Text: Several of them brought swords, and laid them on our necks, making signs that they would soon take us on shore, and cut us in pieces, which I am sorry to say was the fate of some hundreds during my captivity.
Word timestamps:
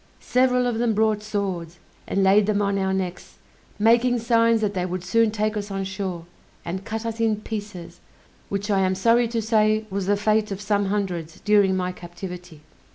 Several 0.19 0.65
of 0.65 0.79
them 0.79 0.95
brought 0.95 1.21
swords, 1.21 1.77
and 2.07 2.23
laid 2.23 2.47
them 2.47 2.59
on 2.59 2.79
our 2.79 2.91
necks, 2.91 3.37
making 3.77 4.17
signs 4.17 4.59
that 4.61 4.73
they 4.73 4.83
would 4.83 5.03
soon 5.03 5.29
take 5.29 5.55
us 5.55 5.69
on 5.69 5.83
shore, 5.83 6.25
and 6.65 6.83
cut 6.83 7.05
us 7.05 7.19
in 7.19 7.35
pieces, 7.41 7.99
which 8.49 8.71
I 8.71 8.79
am 8.79 8.95
sorry 8.95 9.27
to 9.27 9.43
say 9.43 9.85
was 9.91 10.07
the 10.07 10.17
fate 10.17 10.49
of 10.49 10.59
some 10.59 10.85
hundreds 10.85 11.39
during 11.41 11.77
my 11.77 11.91
captivity. 11.91 12.61